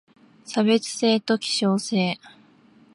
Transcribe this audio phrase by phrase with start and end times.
[0.45, 2.17] 差別性と希少性